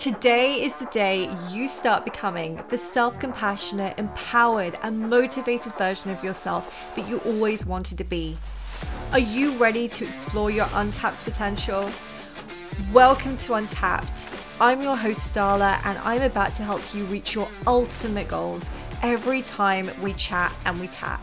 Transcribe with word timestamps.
Today 0.00 0.62
is 0.64 0.78
the 0.78 0.86
day 0.86 1.28
you 1.50 1.68
start 1.68 2.06
becoming 2.06 2.58
the 2.70 2.78
self 2.78 3.20
compassionate, 3.20 3.98
empowered, 3.98 4.78
and 4.82 4.98
motivated 4.98 5.74
version 5.74 6.10
of 6.10 6.24
yourself 6.24 6.74
that 6.96 7.06
you 7.06 7.18
always 7.26 7.66
wanted 7.66 7.98
to 7.98 8.04
be. 8.04 8.38
Are 9.12 9.18
you 9.18 9.52
ready 9.58 9.88
to 9.88 10.08
explore 10.08 10.50
your 10.50 10.68
untapped 10.72 11.22
potential? 11.22 11.90
Welcome 12.94 13.36
to 13.36 13.52
Untapped. 13.52 14.30
I'm 14.58 14.80
your 14.80 14.96
host, 14.96 15.34
Starla, 15.34 15.78
and 15.84 15.98
I'm 15.98 16.22
about 16.22 16.54
to 16.54 16.62
help 16.62 16.94
you 16.94 17.04
reach 17.04 17.34
your 17.34 17.50
ultimate 17.66 18.28
goals 18.28 18.70
every 19.02 19.42
time 19.42 19.90
we 20.00 20.14
chat 20.14 20.50
and 20.64 20.80
we 20.80 20.86
tap. 20.88 21.20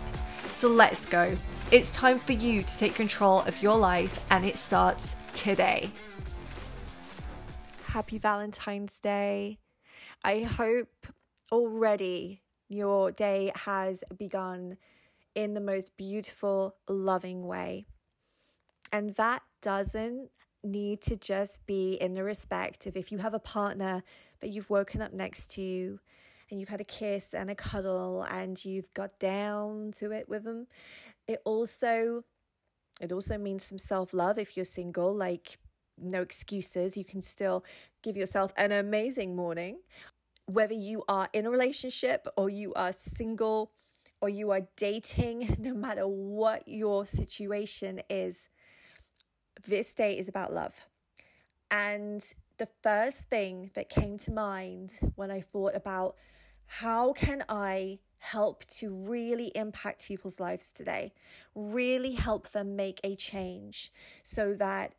So 0.53 0.69
let's 0.69 1.07
go. 1.07 1.35
It's 1.71 1.89
time 1.89 2.19
for 2.19 2.33
you 2.33 2.61
to 2.61 2.77
take 2.77 2.93
control 2.93 3.41
of 3.41 3.59
your 3.59 3.75
life, 3.75 4.23
and 4.29 4.45
it 4.45 4.55
starts 4.55 5.15
today. 5.33 5.91
Happy 7.87 8.17
Valentine's 8.17 8.99
Day. 8.99 9.59
I 10.21 10.41
hope 10.41 11.07
already 11.53 12.41
your 12.67 13.11
day 13.13 13.53
has 13.55 14.03
begun 14.17 14.77
in 15.35 15.53
the 15.53 15.61
most 15.61 15.95
beautiful, 15.95 16.75
loving 16.89 17.47
way. 17.47 17.87
And 18.91 19.11
that 19.11 19.41
doesn't 19.61 20.29
need 20.65 21.01
to 21.03 21.15
just 21.15 21.65
be 21.65 21.93
in 21.93 22.13
the 22.13 22.25
respect 22.25 22.87
of 22.87 22.97
if 22.97 23.09
you 23.09 23.19
have 23.19 23.33
a 23.33 23.39
partner 23.39 24.03
that 24.41 24.49
you've 24.49 24.69
woken 24.69 25.01
up 25.01 25.13
next 25.13 25.51
to 25.51 25.97
and 26.51 26.59
you've 26.59 26.69
had 26.69 26.81
a 26.81 26.85
kiss 26.85 27.33
and 27.33 27.49
a 27.49 27.55
cuddle 27.55 28.23
and 28.23 28.63
you've 28.65 28.93
got 28.93 29.17
down 29.17 29.91
to 29.95 30.11
it 30.11 30.27
with 30.27 30.43
them. 30.43 30.67
It 31.25 31.41
also 31.45 32.25
it 32.99 33.13
also 33.13 33.37
means 33.37 33.63
some 33.63 33.77
self-love 33.77 34.37
if 34.37 34.57
you're 34.57 34.65
single, 34.65 35.15
like 35.15 35.57
no 35.97 36.21
excuses. 36.21 36.97
You 36.97 37.05
can 37.05 37.21
still 37.21 37.63
give 38.01 38.17
yourself 38.17 38.53
an 38.57 38.71
amazing 38.71 39.35
morning. 39.35 39.79
Whether 40.45 40.73
you 40.73 41.03
are 41.07 41.29
in 41.33 41.45
a 41.45 41.49
relationship 41.49 42.27
or 42.37 42.49
you 42.49 42.73
are 42.73 42.91
single 42.91 43.71
or 44.21 44.29
you 44.29 44.51
are 44.51 44.61
dating, 44.75 45.55
no 45.59 45.73
matter 45.73 46.07
what 46.07 46.67
your 46.67 47.05
situation 47.05 48.01
is, 48.09 48.49
this 49.67 49.93
day 49.93 50.17
is 50.17 50.27
about 50.27 50.53
love. 50.53 50.75
And 51.69 52.23
the 52.57 52.67
first 52.81 53.29
thing 53.29 53.71
that 53.75 53.89
came 53.89 54.17
to 54.19 54.31
mind 54.31 54.99
when 55.15 55.31
I 55.31 55.41
thought 55.41 55.75
about 55.75 56.15
how 56.65 57.13
can 57.13 57.43
I 57.49 57.99
help 58.19 58.65
to 58.65 58.89
really 58.89 59.51
impact 59.55 60.07
people's 60.07 60.39
lives 60.39 60.71
today, 60.71 61.13
really 61.55 62.13
help 62.13 62.49
them 62.49 62.75
make 62.75 62.99
a 63.03 63.15
change 63.15 63.91
so 64.23 64.53
that 64.55 64.93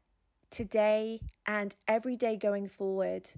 today 0.51 1.21
and 1.47 1.75
every 1.87 2.17
day 2.17 2.37
going 2.37 2.69
forward, 2.69 3.29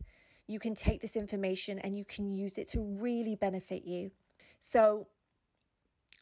you 0.47 0.59
can 0.59 0.75
take 0.75 1.01
this 1.01 1.17
information 1.17 1.79
and 1.79 1.97
you 1.97 2.05
can 2.05 2.35
use 2.35 2.59
it 2.59 2.69
to 2.69 2.81
really 2.81 3.37
benefit 3.37 3.85
you. 3.85 4.11
So, 4.59 5.07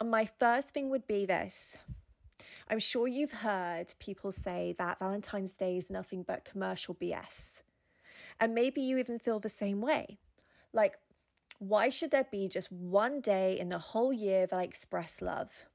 my 0.05 0.29
first 0.39 0.73
thing 0.73 0.91
would 0.91 1.07
be 1.07 1.27
this. 1.27 1.77
I'm 2.69 2.79
sure 2.79 3.09
you've 3.09 3.33
heard 3.33 3.95
people 3.99 4.31
say 4.31 4.75
that 4.79 4.99
Valentine's 4.99 5.57
Day 5.57 5.77
is 5.77 5.91
nothing 5.91 6.23
but 6.23 6.45
commercial 6.45 6.95
BS. 6.95 7.63
And 8.39 8.55
maybe 8.55 8.81
you 8.81 8.99
even 8.99 9.19
feel 9.19 9.41
the 9.41 9.49
same 9.49 9.81
way. 9.81 10.19
Like, 10.73 10.99
why 11.59 11.89
should 11.89 12.11
there 12.11 12.29
be 12.31 12.47
just 12.47 12.71
one 12.71 13.21
day 13.21 13.59
in 13.59 13.71
the 13.71 13.79
whole 13.79 14.13
year 14.13 14.47
that 14.47 14.59
I 14.59 14.63
express 14.63 15.21
love? 15.21 15.67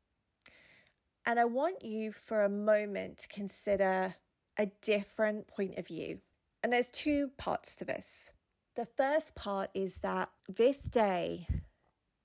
And 1.25 1.39
I 1.39 1.45
want 1.45 1.83
you 1.83 2.11
for 2.11 2.43
a 2.43 2.49
moment 2.49 3.17
to 3.19 3.27
consider 3.27 4.15
a 4.57 4.67
different 4.81 5.47
point 5.47 5.77
of 5.77 5.87
view. 5.87 6.19
And 6.61 6.71
there's 6.71 6.91
two 6.91 7.31
parts 7.37 7.75
to 7.77 7.85
this. 7.85 8.33
The 8.75 8.85
first 8.85 9.35
part 9.35 9.69
is 9.73 10.01
that 10.01 10.29
this 10.47 10.83
day 10.83 11.47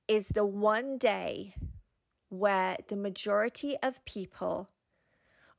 is 0.06 0.28
the 0.28 0.46
one 0.46 0.96
day 0.96 1.54
where 2.30 2.76
the 2.88 2.96
majority 2.96 3.76
of 3.82 4.04
people 4.04 4.70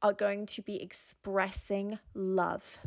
are 0.02 0.13
going 0.13 0.46
to 0.46 0.62
be 0.62 0.81
expressing 0.81 2.00
love 2.13 2.79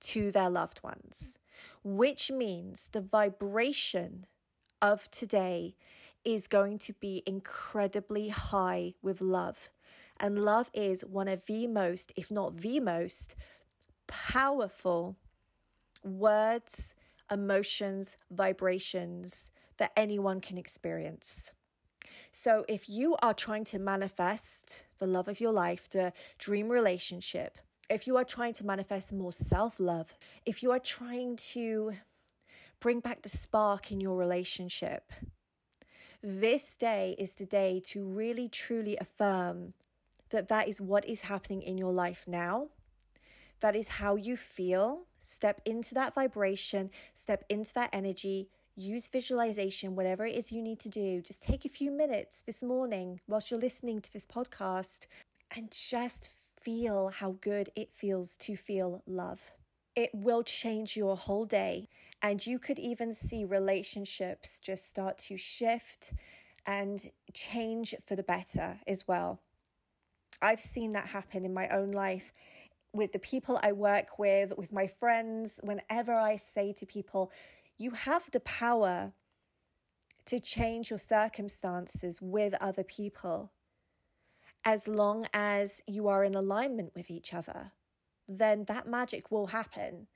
to 0.00 0.30
their 0.30 0.48
loved 0.48 0.82
ones, 0.82 1.38
which 1.82 2.30
means 2.30 2.88
the 2.88 3.00
vibration 3.00 4.26
of 4.80 5.10
today 5.10 5.74
is 6.24 6.46
going 6.46 6.78
to 6.78 6.92
be 6.94 7.22
incredibly 7.26 8.28
high 8.28 8.94
with 9.02 9.20
love. 9.20 9.70
And 10.20 10.44
love 10.44 10.70
is 10.74 11.04
one 11.04 11.28
of 11.28 11.46
the 11.46 11.66
most, 11.66 12.12
if 12.16 12.30
not 12.30 12.58
the 12.58 12.80
most, 12.80 13.36
powerful 14.06 15.16
words, 16.02 16.94
emotions, 17.30 18.16
vibrations 18.30 19.50
that 19.76 19.92
anyone 19.96 20.40
can 20.40 20.58
experience. 20.58 21.52
So, 22.32 22.64
if 22.68 22.88
you 22.88 23.16
are 23.22 23.34
trying 23.34 23.64
to 23.64 23.78
manifest 23.78 24.84
the 24.98 25.06
love 25.06 25.28
of 25.28 25.40
your 25.40 25.52
life, 25.52 25.88
the 25.88 26.12
dream 26.38 26.68
relationship, 26.68 27.58
if 27.88 28.06
you 28.06 28.16
are 28.16 28.24
trying 28.24 28.52
to 28.54 28.66
manifest 28.66 29.12
more 29.12 29.32
self 29.32 29.80
love, 29.80 30.14
if 30.44 30.62
you 30.62 30.70
are 30.72 30.78
trying 30.78 31.36
to 31.36 31.94
bring 32.80 33.00
back 33.00 33.22
the 33.22 33.28
spark 33.28 33.90
in 33.90 34.00
your 34.00 34.16
relationship, 34.16 35.10
this 36.22 36.76
day 36.76 37.14
is 37.18 37.34
the 37.36 37.46
day 37.46 37.80
to 37.86 38.04
really 38.04 38.48
truly 38.48 38.96
affirm 39.00 39.72
that 40.30 40.48
that 40.48 40.68
is 40.68 40.80
what 40.80 41.04
is 41.08 41.22
happening 41.22 41.62
in 41.62 41.78
your 41.78 41.92
life 41.92 42.24
now. 42.26 42.68
That 43.60 43.74
is 43.74 43.88
how 43.88 44.16
you 44.16 44.36
feel. 44.36 45.06
Step 45.20 45.60
into 45.64 45.94
that 45.94 46.14
vibration, 46.14 46.90
step 47.12 47.44
into 47.48 47.74
that 47.74 47.90
energy, 47.92 48.48
use 48.76 49.08
visualization, 49.08 49.96
whatever 49.96 50.24
it 50.24 50.36
is 50.36 50.52
you 50.52 50.62
need 50.62 50.78
to 50.80 50.88
do. 50.88 51.20
Just 51.20 51.42
take 51.42 51.64
a 51.64 51.68
few 51.68 51.90
minutes 51.90 52.42
this 52.42 52.62
morning 52.62 53.20
whilst 53.26 53.50
you're 53.50 53.58
listening 53.58 54.00
to 54.00 54.12
this 54.12 54.24
podcast 54.24 55.06
and 55.56 55.70
just 55.70 56.30
feel 56.60 57.08
how 57.08 57.36
good 57.40 57.70
it 57.74 57.92
feels 57.92 58.36
to 58.36 58.56
feel 58.56 59.02
love. 59.06 59.52
It 59.96 60.10
will 60.14 60.44
change 60.44 60.96
your 60.96 61.16
whole 61.16 61.44
day. 61.44 61.88
And 62.22 62.44
you 62.46 62.58
could 62.58 62.78
even 62.78 63.12
see 63.14 63.44
relationships 63.44 64.60
just 64.60 64.88
start 64.88 65.18
to 65.18 65.36
shift 65.36 66.12
and 66.66 67.10
change 67.32 67.94
for 68.06 68.14
the 68.14 68.22
better 68.22 68.78
as 68.86 69.06
well. 69.08 69.40
I've 70.40 70.60
seen 70.60 70.92
that 70.92 71.08
happen 71.08 71.44
in 71.44 71.52
my 71.54 71.68
own 71.68 71.90
life 71.90 72.32
with 72.92 73.12
the 73.12 73.18
people 73.18 73.58
I 73.62 73.72
work 73.72 74.18
with, 74.18 74.56
with 74.56 74.72
my 74.72 74.86
friends. 74.86 75.60
Whenever 75.62 76.14
I 76.14 76.36
say 76.36 76.72
to 76.74 76.86
people, 76.86 77.30
you 77.76 77.90
have 77.92 78.30
the 78.30 78.40
power 78.40 79.12
to 80.26 80.40
change 80.40 80.90
your 80.90 80.98
circumstances 80.98 82.20
with 82.20 82.54
other 82.60 82.84
people 82.84 83.52
as 84.64 84.86
long 84.88 85.24
as 85.32 85.82
you 85.86 86.08
are 86.08 86.24
in 86.24 86.34
alignment 86.34 86.92
with 86.94 87.10
each 87.10 87.32
other, 87.32 87.72
then 88.28 88.64
that 88.66 88.86
magic 88.86 89.30
will 89.30 89.46
happen. 89.46 90.06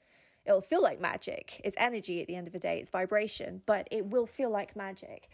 It'll 0.45 0.61
feel 0.61 0.83
like 0.83 1.01
magic. 1.01 1.61
It's 1.65 1.77
energy 1.79 2.21
at 2.21 2.27
the 2.27 2.35
end 2.35 2.47
of 2.47 2.53
the 2.53 2.59
day, 2.59 2.79
it's 2.79 2.91
vibration, 2.91 3.63
but 3.65 3.89
it 3.91 4.07
will 4.07 4.27
feel 4.27 4.51
like 4.51 4.77
magic. 4.77 5.31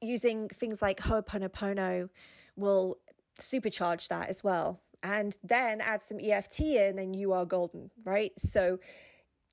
Using 0.00 0.48
things 0.48 0.80
like 0.80 1.00
Ho'oponopono 1.00 2.08
will 2.56 2.96
supercharge 3.38 4.08
that 4.08 4.28
as 4.28 4.42
well. 4.44 4.80
And 5.02 5.36
then 5.42 5.80
add 5.80 6.02
some 6.02 6.20
EFT 6.20 6.60
in, 6.60 6.98
and 6.98 7.16
you 7.16 7.32
are 7.32 7.44
golden, 7.44 7.90
right? 8.04 8.32
So 8.38 8.78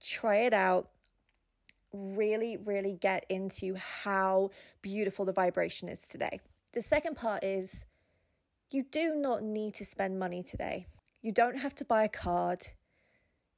try 0.04 0.38
it 0.38 0.54
out. 0.54 0.90
Really, 1.92 2.58
really 2.58 2.98
get 3.02 3.26
into 3.30 3.76
how 3.76 4.52
beautiful 4.82 5.26
the 5.26 5.34
vibration 5.34 5.90
is 5.90 6.08
today. 6.08 6.40
The 6.74 6.84
second 6.84 7.16
part 7.16 7.44
is 7.44 7.86
you 8.70 8.84
do 8.84 9.16
not 9.16 9.42
need 9.42 9.74
to 9.76 9.86
spend 9.86 10.20
money 10.20 10.44
today. 10.44 10.86
You 11.22 11.32
don't 11.32 11.58
have 11.58 11.74
to 11.76 11.86
buy 11.86 12.04
a 12.04 12.10
card. 12.10 12.68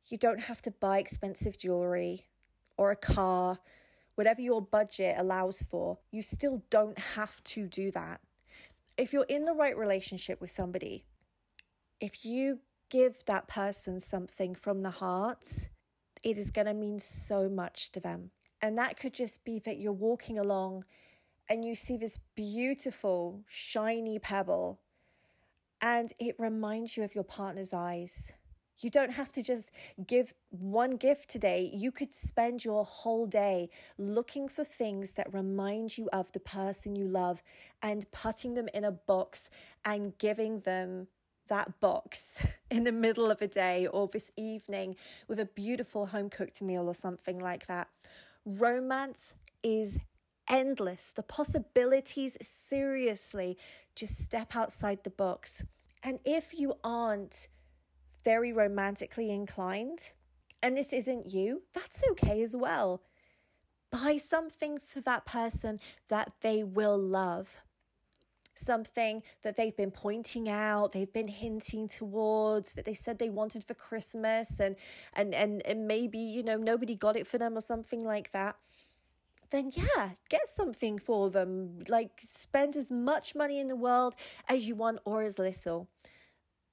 You 0.08 0.18
don't 0.18 0.42
have 0.42 0.62
to 0.64 0.72
buy 0.72 1.00
expensive 1.00 1.58
jewelry 1.58 2.28
or 2.78 2.92
a 2.92 2.96
car, 2.96 3.60
whatever 4.16 4.42
your 4.42 4.62
budget 4.62 5.16
allows 5.18 5.62
for. 5.62 6.00
You 6.10 6.22
still 6.22 6.64
don't 6.70 6.98
have 6.98 7.44
to 7.44 7.68
do 7.68 7.92
that 7.92 8.22
if 9.02 9.14
you're 9.14 9.24
in 9.24 9.46
the 9.46 9.54
right 9.54 9.76
relationship 9.76 10.40
with 10.40 10.52
somebody, 10.52 11.06
if 12.00 12.24
you 12.24 12.60
give 12.90 13.26
that 13.26 13.48
person 13.48 14.00
something 14.00 14.54
from 14.54 14.84
the 14.84 14.92
heart, 14.92 15.70
it 16.24 16.38
is 16.38 16.52
going 16.52 16.68
to 16.68 16.74
mean 16.74 17.00
so 17.00 17.50
much 17.50 17.92
to 17.94 18.00
them. 18.00 18.30
And 18.62 18.78
that 18.78 19.00
could 19.00 19.14
just 19.14 19.44
be 19.44 19.58
that 19.60 19.80
you're 19.80 19.92
walking 19.92 20.38
along 20.38 20.86
and 21.50 21.66
you 21.66 21.74
see 21.74 21.98
this 21.98 22.20
beautiful, 22.36 23.42
shiny 23.48 24.20
pebble, 24.20 24.80
and 25.82 26.14
it 26.20 26.36
reminds 26.38 26.96
you 26.96 27.04
of 27.04 27.16
your 27.16 27.24
partner's 27.24 27.74
eyes. 27.74 28.34
You 28.82 28.90
don't 28.90 29.14
have 29.14 29.32
to 29.34 29.44
just 29.44 29.72
give 30.08 30.34
one 30.50 30.98
gift 30.98 31.30
today. 31.30 31.72
You 31.74 31.92
could 31.92 32.14
spend 32.14 32.66
your 32.66 32.84
whole 32.84 33.28
day 33.28 33.70
looking 33.98 34.48
for 34.48 34.64
things 34.64 35.14
that 35.14 35.34
remind 35.34 35.98
you 35.98 36.10
of 36.12 36.32
the 36.32 36.40
person 36.40 36.96
you 36.96 37.08
love 37.08 37.44
and 37.82 38.10
putting 38.12 38.56
them 38.56 38.68
in 38.74 38.84
a 38.84 38.92
box 38.92 39.50
and 39.86 40.18
giving 40.18 40.62
them 40.62 41.08
that 41.48 41.80
box 41.80 42.46
in 42.72 42.84
the 42.84 42.92
middle 42.92 43.30
of 43.30 43.42
a 43.42 43.48
day 43.48 43.88
or 43.88 44.08
this 44.08 44.32
evening 44.38 44.96
with 45.28 45.40
a 45.40 45.46
beautiful 45.46 46.08
home 46.08 46.30
cooked 46.30 46.62
meal 46.62 46.88
or 46.88 46.94
something 46.94 47.40
like 47.40 47.68
that. 47.68 47.88
Romance 48.46 49.36
is 49.62 50.00
endless. 50.50 51.14
The 51.14 51.24
possibilities, 51.24 52.38
seriously, 52.42 53.58
just 53.96 54.18
step 54.20 54.56
outside 54.56 55.04
the 55.04 55.10
box. 55.10 55.64
And 56.04 56.20
if 56.26 56.54
you 56.58 56.76
aren't 56.84 57.48
very 58.24 58.52
romantically 58.52 59.30
inclined, 59.30 60.12
and 60.62 60.78
this 60.78 60.94
isn't 60.94 61.32
you, 61.32 61.64
that's 61.74 62.04
okay 62.12 62.42
as 62.42 62.56
well. 62.56 63.02
Buy 63.92 64.18
something 64.18 64.78
for 64.78 65.02
that 65.02 65.26
person 65.26 65.80
that 66.08 66.34
they 66.42 66.64
will 66.64 66.98
love. 66.98 67.62
Something 68.54 69.24
that 69.44 69.56
they've 69.56 69.76
been 69.76 69.92
pointing 69.92 70.48
out, 70.48 70.92
they've 70.92 71.12
been 71.12 71.28
hinting 71.28 71.88
towards, 71.88 72.74
that 72.74 72.86
they 72.86 72.94
said 72.94 73.18
they 73.18 73.30
wanted 73.30 73.64
for 73.64 73.74
Christmas, 73.74 74.60
and 74.60 74.76
and 75.14 75.34
and, 75.34 75.66
and 75.66 75.88
maybe, 75.88 76.20
you 76.20 76.44
know, 76.44 76.58
nobody 76.58 76.96
got 76.96 77.16
it 77.16 77.28
for 77.28 77.38
them 77.38 77.58
or 77.58 77.62
something 77.62 78.04
like 78.04 78.32
that 78.32 78.56
then 79.52 79.72
yeah, 79.76 80.12
get 80.30 80.48
something 80.48 80.98
for 80.98 81.30
them. 81.30 81.80
Like 81.88 82.12
spend 82.20 82.76
as 82.76 82.92
much 82.92 83.36
money 83.36 83.60
in 83.60 83.68
the 83.68 83.76
world 83.76 84.16
as 84.48 84.68
you 84.68 84.76
want 84.76 85.00
or 85.06 85.22
as 85.22 85.38
little. 85.38 85.88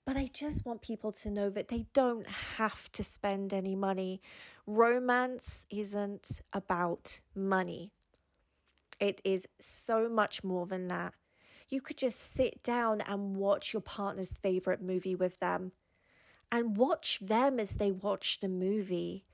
But 0.09 0.17
I 0.17 0.31
just 0.33 0.65
want 0.65 0.81
people 0.81 1.13
to 1.13 1.31
know 1.31 1.51
that 1.51 1.69
they 1.69 1.85
don't 1.93 2.27
have 2.27 2.91
to 2.93 3.05
spend 3.05 3.53
any 3.53 3.77
money. 3.77 4.23
Romance 4.67 5.67
isn't 5.69 6.41
about 6.51 7.21
money, 7.35 7.93
it 8.99 9.21
is 9.23 9.47
so 9.59 10.09
much 10.09 10.43
more 10.43 10.65
than 10.65 10.89
that. 10.89 11.13
You 11.69 11.83
could 11.83 11.99
just 11.99 12.21
sit 12.21 12.63
down 12.63 13.03
and 13.03 13.37
watch 13.37 13.75
your 13.75 13.83
partner's 13.83 14.33
favorite 14.33 14.81
movie 14.81 15.15
with 15.15 15.41
them 15.41 15.73
and 16.51 16.79
watch 16.79 17.19
them 17.21 17.61
as 17.61 17.77
they 17.77 17.93
watch 17.93 18.41
the 18.41 18.49
movie. 18.49 19.27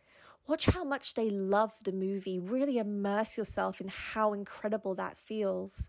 Watch 0.49 0.67
how 0.67 0.83
much 0.83 1.15
they 1.15 1.31
love 1.31 1.75
the 1.85 1.93
movie. 1.93 2.41
Really 2.41 2.79
immerse 2.79 3.39
yourself 3.39 3.81
in 3.81 3.87
how 3.87 4.33
incredible 4.33 4.97
that 4.97 5.17
feels. 5.17 5.89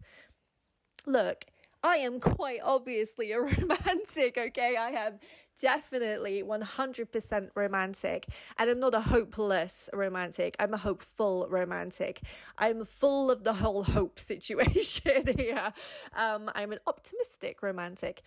Look, 1.07 1.45
I 1.85 1.97
am 1.97 2.19
quite 2.19 2.61
obviously 2.63 3.31
a 3.31 3.39
romantic, 3.41 4.39
okay? 4.39 4.75
I 4.75 4.89
am 4.89 5.19
definitely 5.61 6.41
100% 6.41 7.49
romantic. 7.53 8.25
And 8.57 8.69
I'm 8.71 8.79
not 8.79 8.95
a 8.95 9.01
hopeless 9.01 9.87
romantic, 9.93 10.55
I'm 10.59 10.73
a 10.73 10.77
hopeful 10.77 11.45
romantic. 11.47 12.21
I'm 12.57 12.83
full 12.85 13.29
of 13.29 13.43
the 13.43 13.53
whole 13.53 13.83
hope 13.83 14.19
situation 14.31 15.25
here. 15.37 15.73
Um, 16.17 16.49
I'm 16.55 16.71
an 16.71 16.79
optimistic 16.87 17.61
romantic. 17.61 18.23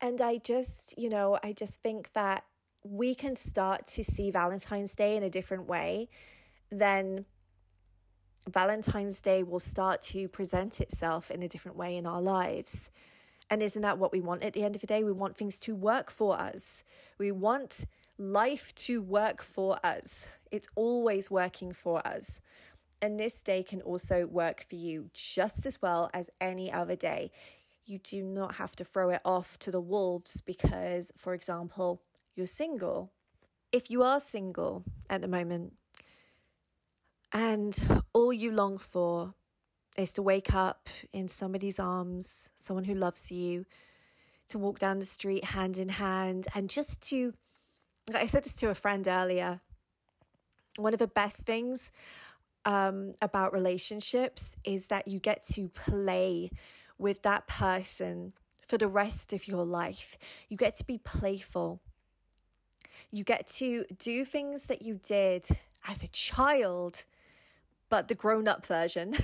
And 0.00 0.20
I 0.20 0.38
just, 0.38 0.98
you 0.98 1.08
know, 1.08 1.38
I 1.44 1.52
just 1.52 1.80
think 1.82 2.12
that 2.14 2.44
we 2.82 3.14
can 3.14 3.36
start 3.36 3.86
to 3.86 4.02
see 4.02 4.32
Valentine's 4.32 4.96
Day 4.96 5.16
in 5.16 5.22
a 5.22 5.30
different 5.30 5.68
way, 5.68 6.08
then 6.70 7.24
Valentine's 8.48 9.20
Day 9.20 9.42
will 9.42 9.58
start 9.58 10.02
to 10.02 10.28
present 10.28 10.80
itself 10.80 11.30
in 11.30 11.42
a 11.42 11.48
different 11.48 11.76
way 11.76 11.96
in 11.96 12.06
our 12.06 12.20
lives. 12.20 12.90
And 13.50 13.62
isn't 13.62 13.82
that 13.82 13.98
what 13.98 14.12
we 14.12 14.20
want 14.20 14.42
at 14.42 14.52
the 14.52 14.64
end 14.64 14.74
of 14.74 14.80
the 14.80 14.86
day? 14.86 15.04
We 15.04 15.12
want 15.12 15.36
things 15.36 15.58
to 15.60 15.74
work 15.74 16.10
for 16.10 16.38
us. 16.38 16.84
We 17.18 17.32
want 17.32 17.86
life 18.18 18.74
to 18.76 19.02
work 19.02 19.42
for 19.42 19.78
us. 19.84 20.28
It's 20.50 20.68
always 20.74 21.30
working 21.30 21.72
for 21.72 22.06
us. 22.06 22.40
And 23.02 23.20
this 23.20 23.42
day 23.42 23.62
can 23.62 23.82
also 23.82 24.26
work 24.26 24.64
for 24.68 24.76
you 24.76 25.10
just 25.12 25.66
as 25.66 25.82
well 25.82 26.10
as 26.14 26.30
any 26.40 26.72
other 26.72 26.96
day. 26.96 27.30
You 27.84 27.98
do 27.98 28.22
not 28.22 28.56
have 28.56 28.74
to 28.76 28.84
throw 28.84 29.10
it 29.10 29.20
off 29.24 29.58
to 29.60 29.70
the 29.70 29.80
wolves 29.80 30.40
because, 30.40 31.12
for 31.16 31.34
example, 31.34 32.00
you're 32.34 32.46
single. 32.46 33.12
If 33.70 33.90
you 33.90 34.02
are 34.02 34.18
single 34.18 34.84
at 35.10 35.20
the 35.20 35.28
moment, 35.28 35.74
and 37.36 38.02
all 38.14 38.32
you 38.32 38.50
long 38.50 38.78
for 38.78 39.34
is 39.98 40.14
to 40.14 40.22
wake 40.22 40.54
up 40.54 40.88
in 41.12 41.28
somebody's 41.28 41.78
arms, 41.78 42.48
someone 42.56 42.84
who 42.84 42.94
loves 42.94 43.30
you, 43.30 43.66
to 44.48 44.58
walk 44.58 44.78
down 44.78 44.98
the 44.98 45.04
street 45.04 45.44
hand 45.44 45.76
in 45.76 45.90
hand, 45.90 46.46
and 46.54 46.70
just 46.70 47.02
to, 47.02 47.34
I 48.14 48.24
said 48.24 48.44
this 48.44 48.56
to 48.56 48.70
a 48.70 48.74
friend 48.74 49.06
earlier, 49.06 49.60
one 50.76 50.94
of 50.94 50.98
the 50.98 51.06
best 51.06 51.44
things 51.44 51.92
um, 52.64 53.12
about 53.20 53.52
relationships 53.52 54.56
is 54.64 54.86
that 54.86 55.06
you 55.06 55.20
get 55.20 55.46
to 55.48 55.68
play 55.68 56.50
with 56.96 57.20
that 57.20 57.46
person 57.46 58.32
for 58.66 58.78
the 58.78 58.88
rest 58.88 59.34
of 59.34 59.46
your 59.46 59.66
life. 59.66 60.16
You 60.48 60.56
get 60.56 60.74
to 60.76 60.86
be 60.86 60.96
playful. 60.96 61.82
You 63.10 63.24
get 63.24 63.46
to 63.58 63.84
do 63.98 64.24
things 64.24 64.68
that 64.68 64.80
you 64.80 64.98
did 65.02 65.46
as 65.86 66.02
a 66.02 66.08
child 66.08 67.04
but 67.88 68.08
the 68.08 68.14
grown 68.14 68.48
up 68.48 68.66
version 68.66 69.14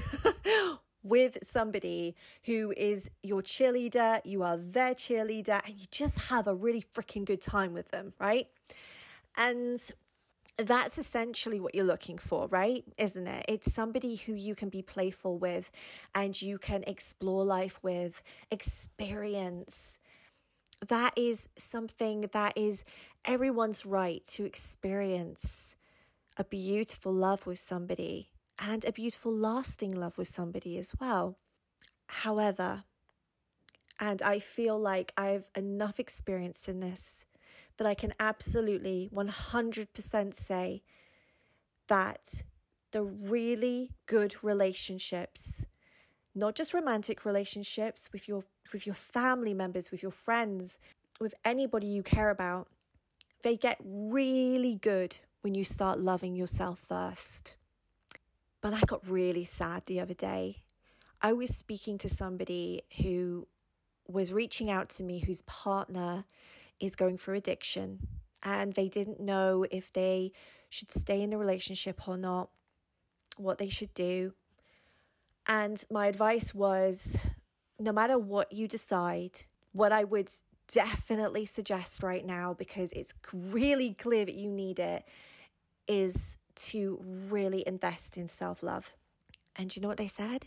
with 1.02 1.38
somebody 1.42 2.14
who 2.44 2.72
is 2.76 3.10
your 3.22 3.42
cheerleader, 3.42 4.20
you 4.24 4.42
are 4.42 4.56
their 4.56 4.94
cheerleader, 4.94 5.60
and 5.66 5.78
you 5.78 5.86
just 5.90 6.18
have 6.18 6.46
a 6.46 6.54
really 6.54 6.82
freaking 6.94 7.24
good 7.24 7.40
time 7.40 7.72
with 7.72 7.90
them, 7.90 8.12
right? 8.20 8.46
And 9.36 9.80
that's 10.58 10.98
essentially 10.98 11.60
what 11.60 11.74
you're 11.74 11.84
looking 11.84 12.18
for, 12.18 12.46
right? 12.48 12.84
Isn't 12.98 13.26
it? 13.26 13.44
It's 13.48 13.72
somebody 13.72 14.16
who 14.16 14.34
you 14.34 14.54
can 14.54 14.68
be 14.68 14.82
playful 14.82 15.38
with 15.38 15.70
and 16.14 16.40
you 16.40 16.58
can 16.58 16.84
explore 16.84 17.44
life 17.44 17.78
with, 17.82 18.22
experience. 18.50 19.98
That 20.86 21.14
is 21.16 21.48
something 21.56 22.28
that 22.32 22.52
is 22.56 22.84
everyone's 23.24 23.86
right 23.86 24.24
to 24.26 24.44
experience 24.44 25.76
a 26.36 26.44
beautiful 26.44 27.12
love 27.12 27.46
with 27.46 27.58
somebody 27.58 28.31
and 28.62 28.84
a 28.84 28.92
beautiful, 28.92 29.34
lasting 29.34 29.90
love 29.90 30.16
with 30.16 30.28
somebody 30.28 30.78
as 30.78 30.94
well. 31.00 31.36
However, 32.06 32.84
and 33.98 34.22
I 34.22 34.38
feel 34.38 34.78
like 34.78 35.12
I've 35.16 35.46
enough 35.56 35.98
experience 35.98 36.68
in 36.68 36.78
this 36.78 37.24
that 37.76 37.86
I 37.86 37.94
can 37.94 38.14
absolutely 38.20 39.10
100% 39.12 40.34
say 40.34 40.82
that 41.88 42.44
the 42.92 43.02
really 43.02 43.90
good 44.06 44.36
relationships, 44.44 45.66
not 46.34 46.54
just 46.54 46.72
romantic 46.72 47.24
relationships 47.24 48.10
with 48.12 48.28
your 48.28 48.44
with 48.72 48.86
your 48.86 48.94
family 48.94 49.52
members, 49.52 49.90
with 49.90 50.02
your 50.02 50.12
friends, 50.12 50.78
with 51.20 51.34
anybody 51.44 51.86
you 51.86 52.02
care 52.02 52.30
about, 52.30 52.68
they 53.42 53.54
get 53.54 53.76
really 53.84 54.76
good 54.76 55.18
when 55.42 55.54
you 55.54 55.62
start 55.62 55.98
loving 55.98 56.34
yourself 56.36 56.78
first. 56.78 57.56
But 58.62 58.72
I 58.72 58.80
got 58.86 59.06
really 59.06 59.44
sad 59.44 59.82
the 59.84 60.00
other 60.00 60.14
day. 60.14 60.62
I 61.20 61.34
was 61.34 61.54
speaking 61.54 61.98
to 61.98 62.08
somebody 62.08 62.82
who 63.02 63.46
was 64.08 64.32
reaching 64.32 64.70
out 64.70 64.88
to 64.90 65.04
me 65.04 65.18
whose 65.18 65.42
partner 65.42 66.24
is 66.80 66.96
going 66.96 67.18
through 67.18 67.36
addiction 67.36 68.08
and 68.42 68.72
they 68.72 68.88
didn't 68.88 69.20
know 69.20 69.66
if 69.70 69.92
they 69.92 70.32
should 70.68 70.90
stay 70.90 71.22
in 71.22 71.30
the 71.30 71.38
relationship 71.38 72.08
or 72.08 72.16
not, 72.16 72.50
what 73.36 73.58
they 73.58 73.68
should 73.68 73.92
do. 73.94 74.32
And 75.46 75.84
my 75.90 76.06
advice 76.06 76.54
was 76.54 77.18
no 77.78 77.92
matter 77.92 78.18
what 78.18 78.52
you 78.52 78.68
decide, 78.68 79.42
what 79.72 79.92
I 79.92 80.04
would 80.04 80.30
definitely 80.68 81.44
suggest 81.44 82.02
right 82.02 82.24
now, 82.24 82.54
because 82.54 82.92
it's 82.92 83.14
really 83.32 83.92
clear 83.94 84.24
that 84.24 84.34
you 84.34 84.50
need 84.50 84.78
it, 84.78 85.04
is 85.88 86.38
to 86.54 87.00
really 87.02 87.64
invest 87.66 88.16
in 88.16 88.28
self 88.28 88.62
love. 88.62 88.94
And 89.56 89.74
you 89.74 89.82
know 89.82 89.88
what 89.88 89.98
they 89.98 90.06
said? 90.06 90.46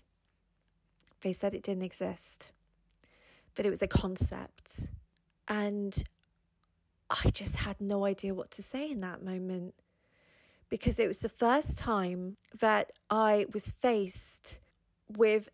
They 1.21 1.33
said 1.33 1.53
it 1.53 1.63
didn't 1.63 1.83
exist, 1.83 2.51
that 3.55 3.65
it 3.65 3.69
was 3.69 3.81
a 3.81 3.87
concept. 3.87 4.89
And 5.47 6.03
I 7.09 7.29
just 7.29 7.57
had 7.57 7.79
no 7.79 8.05
idea 8.05 8.33
what 8.33 8.51
to 8.51 8.63
say 8.63 8.89
in 8.89 9.01
that 9.01 9.23
moment 9.23 9.75
because 10.69 10.99
it 10.99 11.07
was 11.07 11.19
the 11.19 11.29
first 11.29 11.77
time 11.77 12.37
that 12.59 12.91
I 13.09 13.45
was 13.53 13.69
faced 13.69 14.59
with 15.07 15.49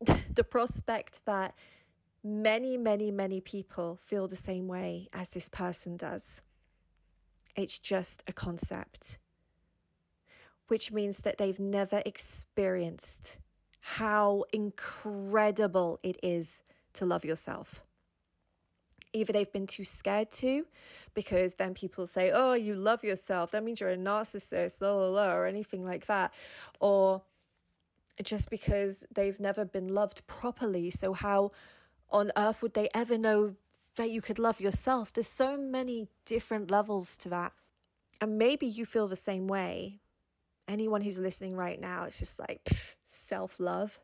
the 0.34 0.44
prospect 0.44 1.24
that 1.26 1.54
many, 2.24 2.76
many, 2.76 3.10
many 3.10 3.40
people 3.40 3.96
feel 3.96 4.28
the 4.28 4.36
same 4.36 4.68
way 4.68 5.08
as 5.12 5.30
this 5.30 5.48
person 5.48 5.96
does. 5.96 6.42
It's 7.54 7.78
just 7.78 8.24
a 8.26 8.32
concept 8.32 9.18
which 10.72 10.90
means 10.90 11.20
that 11.20 11.36
they've 11.36 11.60
never 11.60 12.02
experienced 12.06 13.38
how 13.98 14.42
incredible 14.54 16.00
it 16.02 16.18
is 16.22 16.62
to 16.94 17.04
love 17.04 17.26
yourself. 17.26 17.82
Either 19.12 19.34
they've 19.34 19.52
been 19.52 19.66
too 19.66 19.84
scared 19.84 20.30
to, 20.30 20.64
because 21.12 21.56
then 21.56 21.74
people 21.74 22.06
say, 22.06 22.30
Oh, 22.30 22.54
you 22.54 22.72
love 22.74 23.04
yourself. 23.04 23.50
That 23.50 23.62
means 23.62 23.82
you're 23.82 23.90
a 23.90 23.98
narcissist, 23.98 24.80
la, 24.80 24.94
la, 24.94 25.08
la, 25.08 25.34
or 25.34 25.44
anything 25.44 25.84
like 25.84 26.06
that. 26.06 26.32
Or 26.80 27.20
just 28.22 28.48
because 28.48 29.04
they've 29.14 29.38
never 29.38 29.66
been 29.66 29.88
loved 29.88 30.26
properly. 30.26 30.88
So, 30.88 31.12
how 31.12 31.52
on 32.08 32.32
earth 32.34 32.62
would 32.62 32.72
they 32.72 32.88
ever 32.94 33.18
know 33.18 33.56
that 33.96 34.10
you 34.10 34.22
could 34.22 34.38
love 34.38 34.58
yourself. 34.58 35.12
There's 35.12 35.26
so 35.26 35.58
many 35.58 36.08
different 36.24 36.70
levels 36.70 37.14
to 37.18 37.28
that. 37.28 37.52
And 38.22 38.38
maybe 38.38 38.66
you 38.66 38.86
feel 38.86 39.06
the 39.06 39.16
same 39.16 39.48
way. 39.48 39.98
Anyone 40.72 41.02
who's 41.02 41.20
listening 41.20 41.54
right 41.54 41.78
now, 41.78 42.04
it's 42.04 42.18
just 42.18 42.40
like 42.40 42.66
self 43.04 43.60
love. 43.60 44.00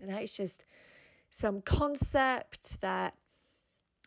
And 0.00 0.10
that 0.10 0.22
is 0.22 0.32
just 0.32 0.66
some 1.30 1.62
concept 1.62 2.82
that 2.82 3.14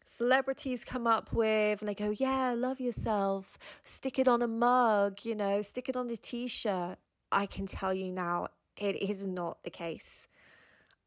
celebrities 0.05 0.85
come 0.85 1.07
up 1.07 1.33
with 1.33 1.81
and 1.81 1.89
they 1.89 1.95
go, 1.95 2.11
Yeah, 2.11 2.53
love 2.55 2.79
yourself, 2.79 3.57
stick 3.83 4.19
it 4.19 4.27
on 4.27 4.43
a 4.43 4.47
mug, 4.47 5.25
you 5.25 5.33
know, 5.33 5.63
stick 5.63 5.89
it 5.89 5.97
on 5.97 6.07
a 6.11 6.15
t 6.15 6.45
shirt. 6.47 6.97
I 7.31 7.47
can 7.47 7.65
tell 7.65 7.95
you 7.95 8.11
now, 8.11 8.47
it 8.77 8.95
is 9.01 9.25
not 9.25 9.63
the 9.63 9.71
case. 9.71 10.27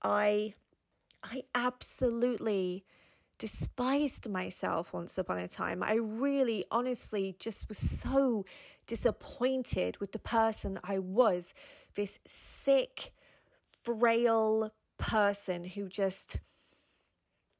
I 0.02 0.54
I 1.22 1.44
absolutely 1.54 2.84
despised 3.38 4.28
myself 4.28 4.92
once 4.92 5.16
upon 5.16 5.38
a 5.38 5.46
time. 5.46 5.82
I 5.82 5.94
really, 5.94 6.64
honestly, 6.70 7.36
just 7.38 7.68
was 7.68 7.78
so 7.78 8.44
disappointed 8.88 9.98
with 9.98 10.10
the 10.10 10.18
person 10.18 10.80
I 10.82 10.98
was. 10.98 11.54
This 11.94 12.18
sick, 12.26 13.12
frail 13.84 14.72
person 14.96 15.62
who 15.62 15.88
just 15.88 16.40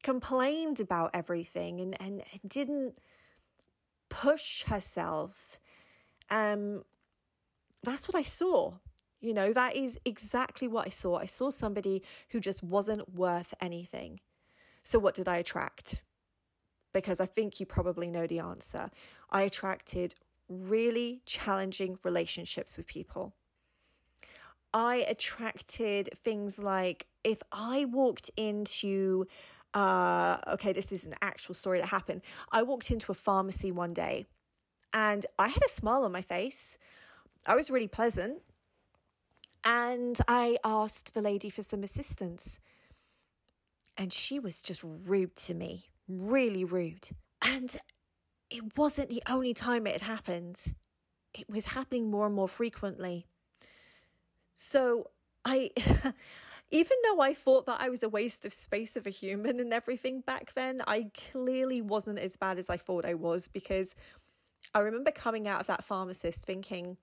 complained 0.02 0.80
about 0.80 1.10
everything 1.14 1.80
and, 1.80 1.96
and, 2.00 2.22
didn't 2.46 2.98
push 4.08 4.64
herself. 4.64 5.60
Um, 6.30 6.84
that's 7.82 8.08
what 8.08 8.16
I 8.16 8.22
saw. 8.22 8.74
You 9.20 9.34
know, 9.34 9.52
that 9.52 9.74
is 9.76 9.98
exactly 10.04 10.68
what 10.68 10.86
I 10.86 10.90
saw. 10.90 11.18
I 11.18 11.26
saw 11.26 11.50
somebody 11.50 12.02
who 12.30 12.40
just 12.40 12.62
wasn't 12.62 13.14
worth 13.14 13.52
anything. 13.60 14.20
So, 14.82 14.98
what 14.98 15.14
did 15.14 15.28
I 15.28 15.38
attract? 15.38 16.02
Because 16.92 17.20
I 17.20 17.26
think 17.26 17.60
you 17.60 17.66
probably 17.66 18.08
know 18.08 18.26
the 18.26 18.38
answer. 18.38 18.90
I 19.30 19.42
attracted 19.42 20.14
really 20.48 21.22
challenging 21.26 21.98
relationships 22.04 22.76
with 22.76 22.86
people. 22.86 23.34
I 24.72 24.96
attracted 25.08 26.10
things 26.14 26.62
like 26.62 27.06
if 27.24 27.42
I 27.52 27.86
walked 27.86 28.30
into, 28.36 29.26
uh, 29.74 30.38
okay, 30.54 30.72
this 30.72 30.92
is 30.92 31.06
an 31.06 31.14
actual 31.22 31.54
story 31.54 31.80
that 31.80 31.88
happened. 31.88 32.22
I 32.52 32.62
walked 32.62 32.90
into 32.90 33.10
a 33.12 33.14
pharmacy 33.14 33.72
one 33.72 33.92
day 33.92 34.26
and 34.92 35.24
I 35.38 35.48
had 35.48 35.64
a 35.64 35.68
smile 35.68 36.04
on 36.04 36.12
my 36.12 36.22
face. 36.22 36.78
I 37.46 37.54
was 37.54 37.70
really 37.70 37.88
pleasant. 37.88 38.42
And 39.64 40.18
I 40.28 40.58
asked 40.64 41.14
the 41.14 41.22
lady 41.22 41.50
for 41.50 41.62
some 41.62 41.82
assistance. 41.82 42.60
And 43.96 44.12
she 44.12 44.38
was 44.38 44.62
just 44.62 44.82
rude 44.84 45.34
to 45.36 45.54
me, 45.54 45.90
really 46.08 46.64
rude. 46.64 47.08
And 47.42 47.76
it 48.50 48.76
wasn't 48.76 49.10
the 49.10 49.22
only 49.28 49.54
time 49.54 49.86
it 49.86 49.92
had 49.92 50.02
happened, 50.02 50.74
it 51.34 51.48
was 51.48 51.66
happening 51.66 52.10
more 52.10 52.26
and 52.26 52.34
more 52.34 52.48
frequently. 52.48 53.26
So 54.54 55.10
I. 55.44 55.70
even 56.70 56.96
though 57.04 57.20
I 57.20 57.32
thought 57.32 57.66
that 57.66 57.80
I 57.80 57.88
was 57.88 58.02
a 58.02 58.08
waste 58.08 58.44
of 58.44 58.52
space 58.52 58.96
of 58.96 59.06
a 59.06 59.10
human 59.10 59.58
and 59.58 59.72
everything 59.72 60.20
back 60.20 60.52
then, 60.52 60.82
I 60.86 61.10
clearly 61.32 61.80
wasn't 61.80 62.18
as 62.18 62.36
bad 62.36 62.58
as 62.58 62.68
I 62.68 62.76
thought 62.76 63.06
I 63.06 63.14
was 63.14 63.48
because 63.48 63.94
I 64.74 64.80
remember 64.80 65.10
coming 65.10 65.48
out 65.48 65.60
of 65.60 65.66
that 65.68 65.84
pharmacist 65.84 66.44
thinking, 66.44 66.98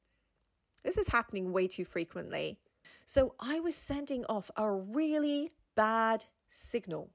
this 0.84 0.98
is 0.98 1.08
happening 1.08 1.52
way 1.52 1.68
too 1.68 1.86
frequently. 1.86 2.60
So 3.06 3.34
I 3.40 3.60
was 3.60 3.76
sending 3.76 4.24
off 4.26 4.52
a 4.56 4.72
really 4.72 5.52
bad 5.76 6.26
signal. 6.50 7.10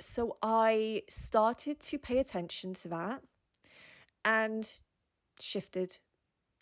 So 0.00 0.34
I 0.42 1.02
started 1.08 1.78
to 1.80 1.98
pay 1.98 2.18
attention 2.18 2.74
to 2.74 2.88
that 2.88 3.22
and 4.24 4.80
shifted 5.40 5.98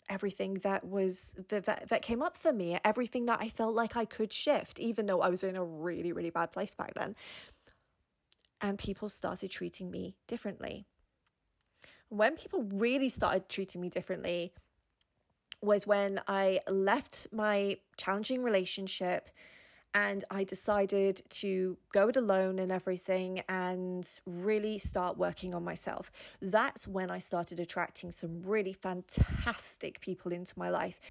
everything 0.09 0.55
that 0.55 0.83
was 0.83 1.35
that, 1.49 1.87
that, 1.87 2.01
came 2.01 2.21
up 2.21 2.35
for 2.35 2.51
me 2.51 2.77
everything 2.83 3.27
that 3.27 3.37
i 3.39 3.47
felt 3.47 3.73
like 3.73 3.95
i 3.95 4.03
could 4.03 4.33
shift 4.33 4.79
even 4.79 5.05
though 5.05 5.21
i 5.21 5.29
was 5.29 5.43
in 5.43 5.55
a 5.55 5.63
really 5.63 6.11
really 6.11 6.31
bad 6.31 6.51
place 6.51 6.75
back 6.75 6.93
then. 6.95 7.15
And 8.61 8.77
people 8.77 9.09
started 9.09 9.49
treating 9.49 9.89
me 9.89 10.15
differently. 10.27 10.85
When 12.09 12.35
people 12.35 12.63
really 12.63 13.09
started 13.09 13.49
treating 13.49 13.81
me 13.81 13.89
differently 13.89 14.53
was 15.63 15.87
when 15.87 16.21
I 16.27 16.59
left 16.69 17.27
my 17.31 17.77
challenging 17.97 18.43
relationship 18.43 19.29
and 19.93 20.23
I 20.31 20.43
decided 20.43 21.21
to 21.41 21.77
go 21.91 22.07
it 22.09 22.17
alone 22.17 22.59
and 22.59 22.71
everything 22.71 23.41
and 23.49 24.07
really 24.25 24.77
start 24.77 25.17
working 25.17 25.53
on 25.53 25.63
myself. 25.63 26.11
That's 26.41 26.87
when 26.87 27.11
I 27.11 27.19
started 27.19 27.59
attracting 27.59 28.11
some 28.11 28.41
really 28.43 28.73
fantastic 28.73 29.99
people 29.99 30.31
into 30.31 30.57
my 30.57 30.69
life. 30.69 31.01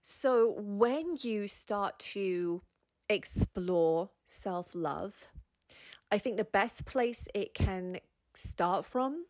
So, 0.00 0.54
when 0.56 1.16
you 1.20 1.48
start 1.48 1.98
to 2.14 2.62
explore 3.08 4.10
self 4.26 4.74
love, 4.74 5.28
I 6.10 6.18
think 6.18 6.36
the 6.36 6.44
best 6.44 6.86
place 6.86 7.28
it 7.34 7.52
can 7.54 7.98
start 8.34 8.84
from 8.84 9.26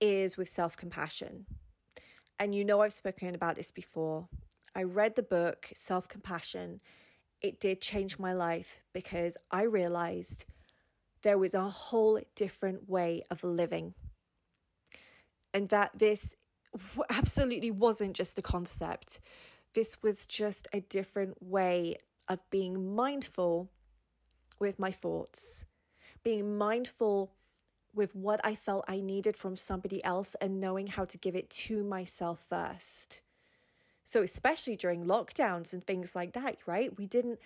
is 0.00 0.36
with 0.36 0.48
self 0.48 0.76
compassion. 0.76 1.46
And 2.38 2.54
you 2.54 2.64
know, 2.64 2.80
I've 2.80 2.92
spoken 2.92 3.34
about 3.34 3.56
this 3.56 3.70
before. 3.70 4.28
I 4.74 4.82
read 4.82 5.16
the 5.16 5.22
book 5.22 5.68
Self 5.72 6.06
Compassion. 6.06 6.80
It 7.40 7.60
did 7.60 7.80
change 7.80 8.18
my 8.18 8.32
life 8.32 8.80
because 8.92 9.36
I 9.50 9.62
realized 9.62 10.46
there 11.22 11.38
was 11.38 11.54
a 11.54 11.68
whole 11.68 12.20
different 12.34 12.88
way 12.88 13.22
of 13.30 13.44
living. 13.44 13.94
And 15.52 15.68
that 15.70 15.98
this 15.98 16.36
absolutely 17.10 17.70
wasn't 17.70 18.14
just 18.14 18.38
a 18.38 18.42
concept, 18.42 19.20
this 19.74 20.02
was 20.02 20.24
just 20.24 20.68
a 20.72 20.80
different 20.80 21.42
way 21.42 21.96
of 22.28 22.40
being 22.50 22.94
mindful 22.94 23.70
with 24.58 24.78
my 24.78 24.90
thoughts, 24.90 25.64
being 26.22 26.56
mindful 26.56 27.32
with 27.94 28.14
what 28.14 28.40
I 28.44 28.54
felt 28.54 28.84
I 28.88 29.00
needed 29.00 29.36
from 29.36 29.56
somebody 29.56 30.02
else 30.04 30.34
and 30.40 30.60
knowing 30.60 30.86
how 30.86 31.04
to 31.06 31.18
give 31.18 31.34
it 31.34 31.50
to 31.50 31.82
myself 31.82 32.40
first. 32.40 33.22
So, 34.08 34.22
especially 34.22 34.76
during 34.76 35.04
lockdowns 35.04 35.72
and 35.72 35.84
things 35.84 36.14
like 36.14 36.32
that, 36.34 36.58
right? 36.64 36.96
We 36.96 37.06
didn't 37.06 37.40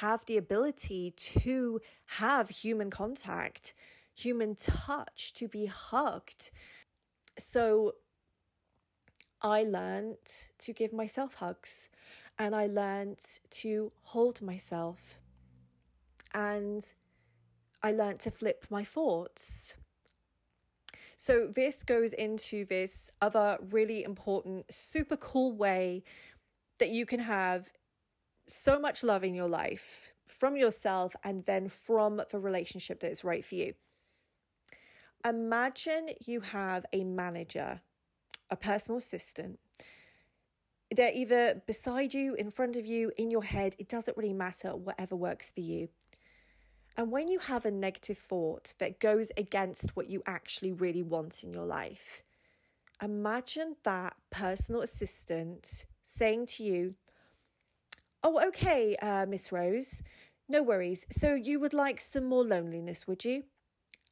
have 0.00 0.24
the 0.24 0.38
ability 0.38 1.10
to 1.10 1.78
have 2.06 2.48
human 2.48 2.88
contact, 2.88 3.74
human 4.14 4.54
touch, 4.54 5.34
to 5.34 5.46
be 5.46 5.66
hugged. 5.66 6.50
So, 7.38 7.96
I 9.42 9.64
learned 9.64 10.16
to 10.56 10.72
give 10.72 10.94
myself 10.94 11.34
hugs 11.34 11.90
and 12.38 12.54
I 12.54 12.66
learned 12.66 13.20
to 13.50 13.92
hold 14.04 14.40
myself. 14.40 15.20
And 16.32 16.82
I 17.82 17.92
learned 17.92 18.20
to 18.20 18.30
flip 18.30 18.64
my 18.70 18.84
thoughts. 18.84 19.76
So, 21.16 21.46
this 21.46 21.82
goes 21.82 22.12
into 22.12 22.66
this 22.66 23.10
other 23.22 23.58
really 23.70 24.04
important, 24.04 24.72
super 24.72 25.16
cool 25.16 25.52
way 25.52 26.04
that 26.78 26.90
you 26.90 27.06
can 27.06 27.20
have 27.20 27.70
so 28.46 28.78
much 28.78 29.02
love 29.02 29.24
in 29.24 29.34
your 29.34 29.48
life 29.48 30.12
from 30.26 30.56
yourself 30.56 31.16
and 31.24 31.44
then 31.46 31.68
from 31.68 32.20
the 32.30 32.38
relationship 32.38 33.00
that 33.00 33.10
is 33.10 33.24
right 33.24 33.44
for 33.44 33.54
you. 33.54 33.74
Imagine 35.24 36.10
you 36.24 36.40
have 36.40 36.84
a 36.92 37.02
manager, 37.02 37.80
a 38.50 38.56
personal 38.56 38.98
assistant. 38.98 39.58
They're 40.94 41.12
either 41.14 41.62
beside 41.66 42.14
you, 42.14 42.34
in 42.34 42.50
front 42.50 42.76
of 42.76 42.86
you, 42.86 43.10
in 43.16 43.30
your 43.30 43.42
head. 43.42 43.74
It 43.78 43.88
doesn't 43.88 44.16
really 44.16 44.34
matter, 44.34 44.76
whatever 44.76 45.16
works 45.16 45.50
for 45.50 45.60
you. 45.60 45.88
And 46.96 47.10
when 47.10 47.28
you 47.28 47.38
have 47.40 47.66
a 47.66 47.70
negative 47.70 48.18
thought 48.18 48.72
that 48.78 49.00
goes 49.00 49.30
against 49.36 49.96
what 49.96 50.08
you 50.08 50.22
actually 50.26 50.72
really 50.72 51.02
want 51.02 51.44
in 51.44 51.52
your 51.52 51.66
life, 51.66 52.22
imagine 53.02 53.76
that 53.84 54.16
personal 54.30 54.80
assistant 54.80 55.84
saying 56.02 56.46
to 56.46 56.62
you, 56.62 56.94
Oh, 58.22 58.44
okay, 58.48 58.96
uh, 58.96 59.26
Miss 59.26 59.52
Rose, 59.52 60.02
no 60.48 60.62
worries. 60.62 61.06
So 61.10 61.34
you 61.34 61.60
would 61.60 61.74
like 61.74 62.00
some 62.00 62.24
more 62.24 62.44
loneliness, 62.44 63.06
would 63.06 63.24
you? 63.24 63.44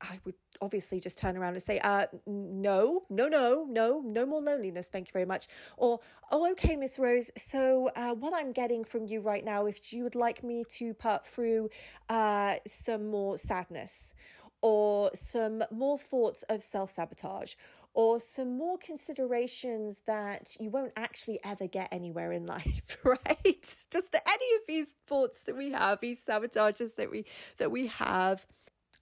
I 0.00 0.20
would 0.24 0.36
obviously 0.61 1.00
just 1.00 1.18
turn 1.18 1.37
around 1.37 1.54
and 1.54 1.62
say, 1.62 1.78
uh, 1.80 2.06
no, 2.26 3.02
no, 3.11 3.28
no, 3.28 3.66
no, 3.68 4.02
no 4.04 4.26
more 4.26 4.42
loneliness. 4.42 4.88
Thank 4.88 5.08
you 5.08 5.12
very 5.12 5.25
much. 5.25 5.49
Or, 5.76 6.00
oh, 6.30 6.50
okay, 6.52 6.76
Miss 6.76 6.99
Rose. 6.99 7.30
So, 7.37 7.90
uh, 7.96 8.14
what 8.14 8.32
I'm 8.34 8.52
getting 8.52 8.84
from 8.84 9.06
you 9.06 9.20
right 9.20 9.44
now, 9.44 9.66
if 9.66 9.92
you 9.92 10.04
would 10.04 10.14
like 10.14 10.42
me 10.42 10.64
to 10.70 10.94
put 10.94 11.26
through 11.26 11.70
uh, 12.08 12.56
some 12.66 13.06
more 13.06 13.37
sadness 13.37 14.14
or 14.62 15.11
some 15.14 15.62
more 15.70 15.99
thoughts 15.99 16.42
of 16.49 16.62
self 16.62 16.90
sabotage 16.90 17.54
or 17.94 18.18
some 18.18 18.58
more 18.58 18.76
considerations 18.76 20.02
that 20.06 20.56
you 20.58 20.68
won't 20.68 20.92
actually 20.96 21.38
ever 21.44 21.68
get 21.68 21.88
anywhere 21.92 22.32
in 22.32 22.44
life, 22.44 22.99
right? 23.04 23.87
Just 23.90 24.14
any 24.14 24.56
of 24.56 24.66
these 24.66 24.96
thoughts 25.06 25.44
that 25.44 25.56
we 25.56 25.70
have, 25.70 26.00
these 26.00 26.23
sabotages 26.23 26.96
that 26.96 27.11
we 27.11 27.25
that 27.58 27.70
we 27.70 27.87
have, 27.87 28.46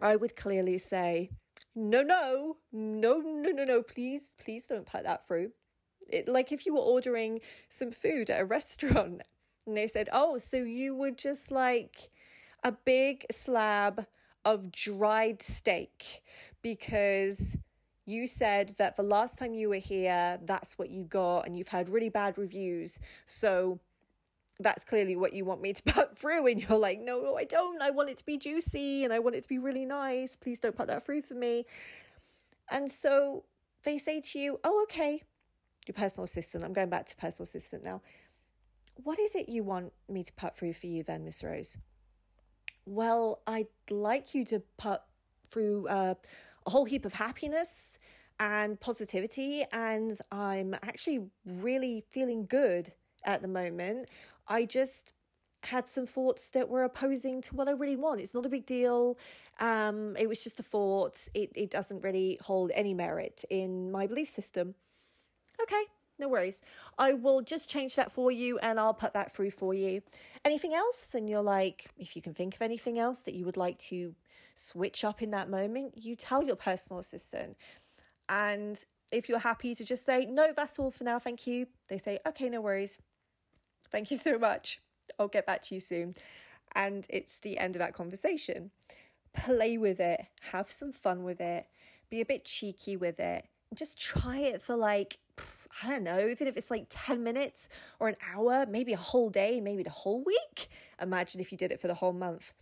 I 0.00 0.16
would 0.16 0.37
clearly 0.37 0.78
say, 0.78 1.30
no, 1.74 2.02
no, 2.02 2.56
no, 2.72 3.18
no, 3.20 3.50
no, 3.50 3.64
no, 3.64 3.82
please, 3.82 4.34
please 4.42 4.66
don't 4.66 4.86
put 4.86 5.04
that 5.04 5.26
through. 5.26 5.52
It, 6.08 6.28
like 6.28 6.52
if 6.52 6.66
you 6.66 6.74
were 6.74 6.80
ordering 6.80 7.40
some 7.68 7.90
food 7.90 8.30
at 8.30 8.40
a 8.40 8.44
restaurant 8.56 9.22
and 9.66 9.76
they 9.76 9.86
said, 9.86 10.08
oh, 10.12 10.38
so 10.38 10.58
you 10.58 10.94
would 10.94 11.16
just 11.16 11.50
like 11.50 12.10
a 12.64 12.72
big 12.72 13.24
slab 13.30 14.06
of 14.44 14.72
dried 14.72 15.42
steak 15.42 16.22
because 16.62 17.56
you 18.04 18.26
said 18.26 18.74
that 18.78 18.96
the 18.96 19.02
last 19.02 19.38
time 19.38 19.54
you 19.54 19.68
were 19.68 19.76
here, 19.76 20.38
that's 20.44 20.76
what 20.78 20.90
you 20.90 21.04
got, 21.04 21.46
and 21.46 21.56
you've 21.56 21.68
had 21.68 21.88
really 21.88 22.08
bad 22.08 22.36
reviews. 22.36 22.98
So 23.24 23.80
that's 24.62 24.85
clearly 24.85 25.16
what 25.16 25.33
you 25.33 25.45
want 25.45 25.61
me 25.61 25.73
to 25.73 25.83
put 25.87 26.19
through. 26.19 26.47
And 26.47 26.62
you're 26.62 26.78
like, 26.78 27.00
no, 27.00 27.21
no, 27.21 27.37
I 27.37 27.45
don't. 27.45 27.81
I 27.83 27.90
want 27.90 28.11
it 28.11 28.19
to 28.19 28.26
be 28.26 28.38
juicy 28.38 29.04
and 29.04 29.12
I 29.12 29.19
want 29.19 29.37
it 29.37 29.42
to 29.42 29.49
be 29.49 29.59
really 29.59 29.85
nice. 29.85 30.37
Please 30.37 30.61
don't 30.61 30.76
put 30.76 30.88
that 30.88 31.04
through 31.04 31.23
for 31.23 31.35
me. 31.35 31.66
And 32.71 32.90
so 32.90 33.45
they 33.85 33.99
say 33.99 34.21
to 34.21 34.38
you, 34.38 34.61
oh, 34.64 34.83
okay, 34.85 35.23
your 35.87 35.95
personal 35.95 36.25
assistant. 36.25 36.64
I'm 36.64 36.73
going 36.73 36.88
back 36.90 37.07
to 37.07 37.16
personal 37.16 37.45
assistant 37.45 37.85
now. 37.85 38.00
What 39.02 39.19
is 39.19 39.35
it 39.35 39.49
you 39.49 39.62
want 39.62 39.92
me 40.09 40.23
to 40.23 40.33
put 40.35 40.57
through 40.57 40.75
for 40.75 40.87
you 40.87 41.02
then, 41.02 41.25
Miss 41.25 41.42
Rose? 41.42 41.78
Well, 42.85 43.40
I'd 43.47 43.69
like 43.90 44.35
you 44.35 44.45
to 44.47 44.62
put 44.76 45.00
through 45.50 45.88
uh, 45.88 46.14
a 46.66 46.71
whole 46.71 46.85
heap 46.85 47.04
of 47.04 47.14
happiness 47.14 47.99
and 48.38 48.78
positivity, 48.81 49.64
and 49.73 50.19
I'm 50.31 50.75
actually 50.83 51.21
really 51.47 52.04
feeling 52.11 52.47
good 52.47 52.92
at 53.25 53.42
the 53.42 53.49
moment. 53.49 54.11
I 54.49 54.64
just 54.64 55.14
had 55.64 55.87
some 55.87 56.06
thoughts 56.06 56.50
that 56.50 56.68
were 56.68 56.82
opposing 56.84 57.40
to 57.42 57.54
what 57.54 57.68
I 57.68 57.72
really 57.72 57.96
want. 57.96 58.20
It's 58.20 58.34
not 58.34 58.46
a 58.46 58.49
big 58.49 58.66
deal. 58.66 59.18
Um, 59.61 60.16
it 60.18 60.28
was 60.28 60.42
just 60.42 60.58
a 60.58 60.62
thought. 60.62 61.28
It, 61.34 61.52
it 61.54 61.70
doesn't 61.70 62.02
really 62.02 62.38
hold 62.42 62.72
any 62.75 62.94
merit 62.94 63.44
in 63.49 63.92
my 63.92 64.06
belief 64.06 64.28
system. 64.28 64.75
Okay, 65.62 65.82
no 66.18 66.28
worries. 66.28 66.62
I 66.99 67.12
will 67.12 67.42
just 67.42 67.70
change 67.70 67.94
that 67.96 68.11
for 68.11 68.32
you 68.32 68.58
and 68.58 68.80
I'll 68.80 68.94
put 68.94 69.14
that 69.14 69.32
through 69.34 69.52
for 69.52 69.72
you. 69.72 70.02
Anything 70.44 70.75
else? 70.75 71.14
And 71.14 71.30
you're 71.30 71.42
like, 71.42 71.90
if 71.96 72.16
you 72.16 72.22
can 72.22 72.34
think 72.34 72.56
of 72.56 72.62
anything 72.62 72.99
else 72.99 73.20
that 73.20 73.34
you 73.34 73.44
would 73.44 73.56
like 73.56 73.78
to 73.78 74.14
switch 74.56 75.04
up 75.04 75.22
in 75.22 75.30
that 75.30 75.49
moment, 75.49 75.96
you 75.96 76.16
tell 76.16 76.42
your 76.42 76.56
personal 76.56 76.99
assistant. 76.99 77.56
And 78.28 78.82
if 79.12 79.28
you're 79.28 79.38
happy 79.38 79.75
to 79.75 79.84
just 79.84 80.04
say, 80.04 80.26
no, 80.26 80.52
that's 80.56 80.78
all 80.78 80.90
for 80.90 81.04
now, 81.04 81.18
thank 81.18 81.46
you, 81.46 81.66
they 81.88 81.99
say, 81.99 82.18
okay, 82.26 82.49
no 82.49 82.61
worries. 82.61 83.00
Thank 83.92 84.11
you 84.11 84.16
so 84.16 84.38
much. 84.38 84.80
I'll 85.18 85.28
get 85.28 85.46
back 85.46 85.62
to 85.64 85.75
you 85.75 85.80
soon. 85.80 86.14
And 86.75 87.06
it's 87.11 87.38
the 87.40 87.58
end 87.58 87.76
of 87.76 87.80
that 87.80 87.92
conversation. 87.92 88.70
Play 89.34 89.76
with 89.76 90.00
it, 90.00 90.26
have 90.52 90.70
some 90.70 90.92
fun 90.92 91.22
with 91.22 91.40
it, 91.40 91.66
be 92.08 92.22
a 92.22 92.26
bit 92.26 92.46
cheeky 92.46 92.96
with 92.96 93.20
it. 93.20 93.46
Just 93.75 94.00
try 94.00 94.38
it 94.38 94.62
for 94.62 94.76
like 94.76 95.18
I 95.82 95.88
don't 95.88 96.04
know, 96.04 96.26
even 96.28 96.46
if 96.46 96.56
it's 96.56 96.70
like 96.70 96.87
10 96.90 97.22
minutes 97.22 97.68
or 97.99 98.08
an 98.08 98.16
hour, 98.34 98.66
maybe 98.68 98.92
a 98.92 98.99
whole 98.99 99.30
day, 99.30 99.61
maybe 99.61 99.82
the 99.82 99.90
whole 99.90 100.22
week. 100.22 100.68
Imagine 101.00 101.40
if 101.40 101.50
you 101.50 101.58
did 101.58 101.72
it 101.72 101.80
for 101.80 101.88
the 101.88 101.94
whole 101.94 102.12
month. 102.12 102.52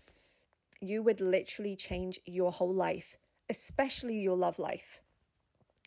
You 0.81 1.03
would 1.03 1.21
literally 1.21 1.77
change 1.77 2.21
your 2.25 2.53
whole 2.53 2.73
life, 2.73 3.19
especially 3.49 4.19
your 4.19 4.37
love 4.37 4.59
life. 4.59 5.01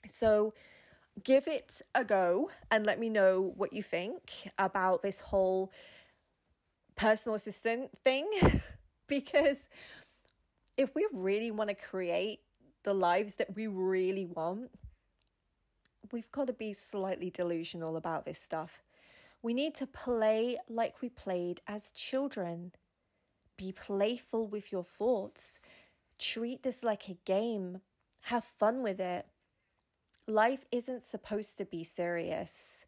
So 0.06 0.54
give 1.22 1.48
it 1.48 1.82
a 1.94 2.04
go 2.04 2.50
and 2.72 2.86
let 2.86 3.00
me 3.00 3.10
know 3.10 3.54
what 3.56 3.74
you 3.74 3.84
think 3.84 4.50
about 4.58 5.02
this 5.02 5.20
whole 5.20 5.72
personal 6.96 7.36
assistant 7.36 7.92
thing. 8.04 8.30
because 9.08 9.70
if 10.78 10.96
we 10.96 11.08
really 11.14 11.52
want 11.52 11.70
to 11.70 11.76
create 11.76 12.40
the 12.84 12.94
lives 12.94 13.36
that 13.36 13.56
we 13.56 13.68
really 13.68 14.26
want, 14.26 14.72
we've 16.12 16.32
got 16.32 16.48
to 16.48 16.54
be 16.54 16.74
slightly 16.74 17.30
delusional 17.30 17.98
about 17.98 18.26
this 18.26 18.40
stuff. 18.40 18.82
We 19.42 19.54
need 19.54 19.76
to 19.76 19.88
play 19.88 20.58
like 20.70 21.02
we 21.02 21.10
played 21.10 21.62
as 21.68 21.92
children. 21.92 22.72
Be 23.58 23.72
playful 23.72 24.48
with 24.48 24.72
your 24.72 24.84
thoughts. 24.84 25.60
Treat 26.18 26.64
this 26.64 26.84
like 26.84 27.10
a 27.10 27.18
game. 27.26 27.82
Have 28.22 28.44
fun 28.44 28.82
with 28.84 29.00
it. 29.00 29.26
Life 30.28 30.66
isn't 30.72 31.04
supposed 31.04 31.58
to 31.58 31.66
be 31.66 31.84
serious. 31.84 32.86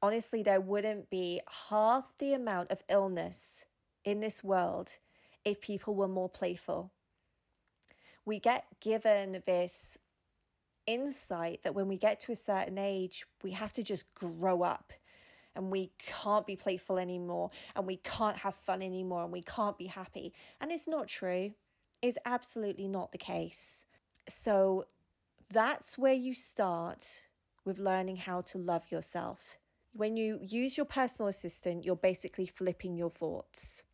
Honestly, 0.00 0.42
there 0.42 0.60
wouldn't 0.60 1.10
be 1.10 1.42
half 1.68 2.12
the 2.18 2.32
amount 2.32 2.70
of 2.70 2.82
illness 2.88 3.66
in 4.04 4.20
this 4.20 4.42
world 4.42 4.98
if 5.44 5.60
people 5.60 5.94
were 5.94 6.08
more 6.08 6.28
playful. 6.28 6.92
We 8.24 8.40
get 8.40 8.64
given 8.80 9.42
this 9.44 9.98
insight 10.86 11.62
that 11.64 11.74
when 11.74 11.86
we 11.86 11.98
get 11.98 12.18
to 12.20 12.32
a 12.32 12.36
certain 12.36 12.78
age, 12.78 13.26
we 13.42 13.50
have 13.50 13.72
to 13.74 13.82
just 13.82 14.12
grow 14.14 14.62
up 14.62 14.92
and 15.54 15.70
we 15.70 15.92
can't 15.98 16.46
be 16.46 16.56
playful 16.56 16.98
anymore 16.98 17.50
and 17.74 17.86
we 17.86 17.96
can't 17.98 18.38
have 18.38 18.54
fun 18.54 18.82
anymore 18.82 19.24
and 19.24 19.32
we 19.32 19.42
can't 19.42 19.76
be 19.76 19.86
happy. 19.86 20.32
And 20.60 20.72
it's 20.72 20.88
not 20.88 21.08
true. 21.08 21.52
It's 22.00 22.18
absolutely 22.24 22.88
not 22.88 23.12
the 23.12 23.18
case. 23.18 23.84
So 24.28 24.86
that's 25.50 25.96
where 25.96 26.12
you 26.12 26.34
start 26.34 27.26
with 27.64 27.78
learning 27.78 28.16
how 28.16 28.40
to 28.42 28.58
love 28.58 28.90
yourself. 28.90 29.58
When 29.92 30.16
you 30.16 30.38
use 30.42 30.76
your 30.76 30.86
personal 30.86 31.28
assistant, 31.28 31.84
you're 31.84 31.96
basically 31.96 32.46
flipping 32.46 32.96
your 32.96 33.10
thoughts. 33.10 33.84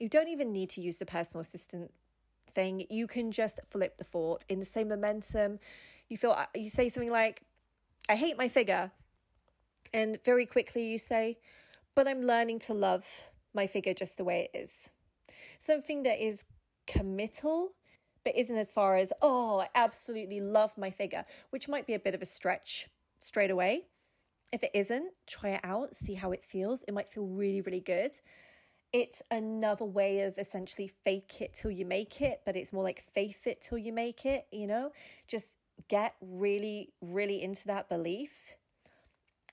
You 0.00 0.08
don't 0.08 0.28
even 0.28 0.52
need 0.52 0.70
to 0.70 0.80
use 0.80 0.96
the 0.96 1.06
personal 1.06 1.40
assistant 1.40 1.92
thing. 2.50 2.86
You 2.90 3.06
can 3.06 3.30
just 3.30 3.60
flip 3.70 3.98
the 3.98 4.04
thought 4.04 4.44
in 4.48 4.58
the 4.58 4.64
same 4.64 4.88
momentum 4.88 5.60
you 6.12 6.18
feel 6.18 6.32
uh, 6.32 6.44
you 6.54 6.68
say 6.68 6.90
something 6.90 7.10
like 7.10 7.42
i 8.08 8.14
hate 8.14 8.36
my 8.36 8.46
figure 8.46 8.90
and 9.94 10.22
very 10.24 10.44
quickly 10.44 10.84
you 10.84 10.98
say 10.98 11.38
but 11.94 12.06
i'm 12.06 12.20
learning 12.20 12.58
to 12.58 12.74
love 12.74 13.06
my 13.54 13.66
figure 13.66 13.94
just 13.94 14.18
the 14.18 14.24
way 14.24 14.48
it 14.52 14.58
is 14.58 14.90
something 15.58 16.02
that 16.02 16.22
is 16.22 16.44
committal 16.86 17.72
but 18.24 18.36
isn't 18.36 18.56
as 18.56 18.70
far 18.70 18.96
as 18.96 19.12
oh 19.22 19.60
i 19.60 19.68
absolutely 19.74 20.40
love 20.40 20.76
my 20.76 20.90
figure 20.90 21.24
which 21.50 21.68
might 21.68 21.86
be 21.86 21.94
a 21.94 21.98
bit 21.98 22.14
of 22.14 22.22
a 22.22 22.26
stretch 22.26 22.88
straight 23.18 23.50
away. 23.50 23.86
If 24.52 24.62
it 24.62 24.70
isn't 24.74 25.12
try 25.26 25.50
it 25.50 25.60
out 25.64 25.94
see 25.94 26.14
how 26.14 26.32
it 26.32 26.44
feels. 26.44 26.82
It 26.84 26.92
might 26.92 27.10
feel 27.10 27.24
really 27.24 27.60
really 27.60 27.80
good. 27.80 28.12
It's 28.92 29.22
another 29.30 29.86
way 29.86 30.20
of 30.22 30.36
essentially 30.36 30.86
fake 30.86 31.40
it 31.40 31.54
till 31.54 31.70
you 31.70 31.86
make 31.86 32.20
it, 32.20 32.42
but 32.44 32.56
it's 32.56 32.74
more 32.74 32.82
like 32.84 33.00
faith 33.00 33.46
it 33.46 33.62
till 33.62 33.78
you 33.78 33.90
make 33.90 34.26
it, 34.26 34.46
you 34.52 34.66
know? 34.66 34.92
Just 35.26 35.56
get 35.88 36.14
really, 36.20 36.92
really 37.00 37.42
into 37.42 37.66
that 37.68 37.88
belief 37.88 38.56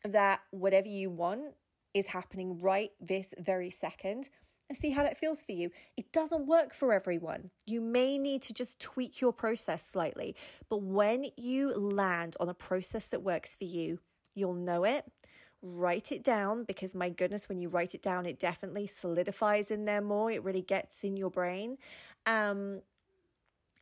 that 0.04 0.42
whatever 0.52 0.90
you 0.90 1.10
want 1.10 1.54
is 1.94 2.08
happening 2.08 2.60
right 2.60 2.92
this 3.00 3.34
very 3.40 3.70
second 3.70 4.30
and 4.70 4.78
see 4.78 4.92
how 4.92 5.04
that 5.04 5.18
feels 5.18 5.44
for 5.44 5.52
you. 5.52 5.72
It 5.98 6.12
doesn't 6.12 6.46
work 6.48 6.74
for 6.74 6.94
everyone. 6.94 7.50
You 7.66 7.82
may 7.82 8.18
need 8.18 8.44
to 8.44 8.54
just 8.54 8.80
tweak 8.80 9.20
your 9.20 9.34
process 9.34 9.86
slightly, 9.86 10.36
but 10.70 10.84
when 10.84 11.26
you 11.36 11.74
land 11.74 12.36
on 12.40 12.50
a 12.50 12.54
process 12.54 13.08
that 13.08 13.24
works 13.24 13.56
for 13.56 13.66
you, 13.66 14.00
you'll 14.36 14.54
know 14.54 14.84
it. 14.84 15.06
Write 15.62 16.12
it 16.12 16.24
down 16.24 16.64
because, 16.64 16.96
my 16.96 17.10
goodness, 17.10 17.50
when 17.50 17.60
you 17.60 17.68
write 17.68 17.94
it 17.94 18.02
down, 18.02 18.26
it 18.26 18.40
definitely 18.40 18.88
solidifies 18.88 19.72
in 19.72 19.84
there 19.86 20.02
more. 20.02 20.32
It 20.32 20.44
really 20.44 20.62
gets 20.62 21.04
in 21.04 21.18
your 21.18 21.30
brain. 21.30 21.78
Um, 22.26 22.82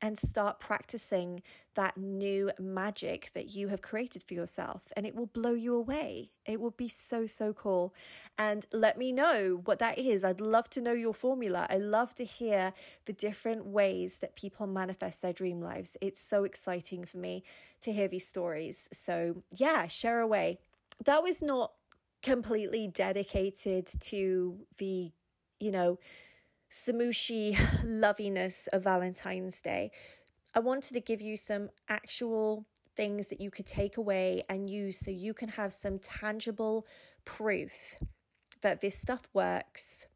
and 0.01 0.17
start 0.17 0.59
practicing 0.59 1.41
that 1.73 1.97
new 1.97 2.51
magic 2.59 3.31
that 3.33 3.55
you 3.55 3.67
have 3.69 3.81
created 3.81 4.23
for 4.23 4.33
yourself 4.33 4.87
and 4.95 5.05
it 5.05 5.15
will 5.15 5.27
blow 5.27 5.53
you 5.53 5.75
away. 5.75 6.31
It 6.45 6.59
will 6.59 6.71
be 6.71 6.87
so, 6.87 7.25
so 7.25 7.53
cool. 7.53 7.93
And 8.37 8.65
let 8.71 8.97
me 8.97 9.11
know 9.11 9.61
what 9.65 9.79
that 9.79 9.97
is. 9.97 10.23
I'd 10.23 10.41
love 10.41 10.69
to 10.71 10.81
know 10.81 10.93
your 10.93 11.13
formula. 11.13 11.67
I 11.69 11.77
love 11.77 12.13
to 12.15 12.25
hear 12.25 12.73
the 13.05 13.13
different 13.13 13.65
ways 13.65 14.19
that 14.19 14.35
people 14.35 14.67
manifest 14.67 15.21
their 15.21 15.33
dream 15.33 15.61
lives. 15.61 15.97
It's 16.01 16.21
so 16.21 16.43
exciting 16.43 17.03
for 17.03 17.17
me 17.17 17.43
to 17.81 17.91
hear 17.91 18.07
these 18.07 18.27
stories. 18.27 18.89
So, 18.91 19.43
yeah, 19.55 19.87
share 19.87 20.19
away. 20.19 20.59
That 21.05 21.23
was 21.23 21.41
not 21.41 21.73
completely 22.21 22.87
dedicated 22.87 23.87
to 24.01 24.59
the, 24.77 25.11
you 25.59 25.71
know, 25.71 25.99
smooshy 26.71 27.57
loviness 27.83 28.67
of 28.67 28.83
Valentine's 28.83 29.61
Day, 29.61 29.91
I 30.53 30.59
wanted 30.59 30.93
to 30.93 30.99
give 30.99 31.21
you 31.21 31.37
some 31.37 31.69
actual 31.87 32.65
things 32.95 33.27
that 33.27 33.39
you 33.39 33.51
could 33.51 33.67
take 33.67 33.97
away 33.97 34.43
and 34.49 34.69
use 34.69 34.97
so 34.97 35.11
you 35.11 35.33
can 35.33 35.49
have 35.49 35.71
some 35.71 35.99
tangible 35.99 36.85
proof 37.25 37.99
that 38.61 38.81
this 38.81 38.97
stuff 38.97 39.27
works. 39.33 40.07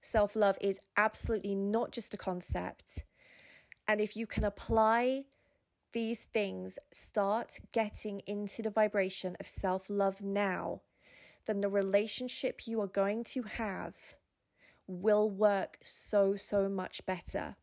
Self 0.00 0.34
love 0.34 0.56
is 0.60 0.80
absolutely 0.96 1.54
not 1.54 1.92
just 1.92 2.14
a 2.14 2.16
concept. 2.16 3.04
And 3.86 4.00
if 4.00 4.16
you 4.16 4.26
can 4.26 4.44
apply 4.44 5.24
these 5.92 6.24
things, 6.24 6.78
start 6.92 7.58
getting 7.72 8.20
into 8.26 8.62
the 8.62 8.70
vibration 8.70 9.36
of 9.40 9.46
self 9.46 9.90
love 9.90 10.22
now, 10.22 10.80
then 11.46 11.60
the 11.60 11.68
relationship 11.68 12.66
you 12.66 12.80
are 12.80 12.86
going 12.86 13.24
to 13.24 13.42
have 13.42 14.14
will 14.90 15.30
work 15.30 15.78
so, 15.82 16.36
so 16.36 16.68
much 16.68 17.04
better 17.06 17.56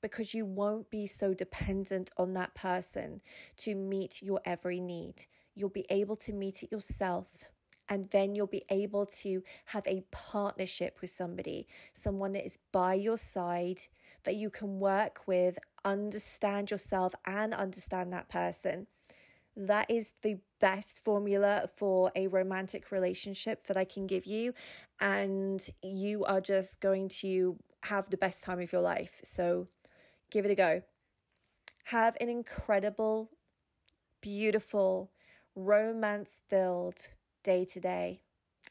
because 0.00 0.34
you 0.34 0.44
won't 0.44 0.90
be 0.90 1.06
so 1.06 1.34
dependent 1.34 2.10
on 2.16 2.32
that 2.34 2.54
person 2.54 3.20
to 3.56 3.74
meet 3.74 4.22
your 4.22 4.40
every 4.44 4.80
need. 4.80 5.26
You'll 5.54 5.70
be 5.70 5.86
able 5.90 6.16
to 6.16 6.32
meet 6.32 6.62
it 6.62 6.70
yourself. 6.70 7.44
And 7.88 8.10
then 8.10 8.34
you'll 8.34 8.48
be 8.48 8.64
able 8.68 9.06
to 9.06 9.42
have 9.66 9.86
a 9.86 10.02
partnership 10.10 10.98
with 11.00 11.10
somebody, 11.10 11.68
someone 11.92 12.32
that 12.32 12.44
is 12.44 12.58
by 12.72 12.94
your 12.94 13.16
side, 13.16 13.80
that 14.24 14.34
you 14.34 14.50
can 14.50 14.80
work 14.80 15.20
with, 15.26 15.56
understand 15.84 16.72
yourself, 16.72 17.14
and 17.24 17.54
understand 17.54 18.12
that 18.12 18.28
person. 18.28 18.88
That 19.56 19.88
is 19.88 20.14
the 20.22 20.38
best 20.60 21.04
formula 21.04 21.68
for 21.76 22.10
a 22.14 22.26
romantic 22.26 22.90
relationship 22.90 23.66
that 23.66 23.76
I 23.76 23.84
can 23.84 24.06
give 24.06 24.26
you. 24.26 24.54
And 25.00 25.66
you 25.82 26.24
are 26.24 26.40
just 26.40 26.80
going 26.80 27.08
to 27.20 27.56
have 27.84 28.10
the 28.10 28.16
best 28.16 28.44
time 28.44 28.60
of 28.60 28.72
your 28.72 28.82
life. 28.82 29.20
So 29.24 29.68
give 30.30 30.44
it 30.44 30.50
a 30.50 30.54
go. 30.54 30.82
Have 31.84 32.16
an 32.20 32.28
incredible, 32.28 33.30
beautiful, 34.20 35.12
romance 35.54 36.42
filled 36.48 36.98
day 37.44 37.64
to 37.64 37.80
day. 37.80 38.20